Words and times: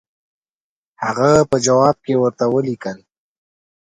هغه 1.03 1.29
په 1.49 1.57
جواب 1.65 1.97
کې 2.05 2.13
ورته 2.21 2.45
ولیکل. 2.55 2.97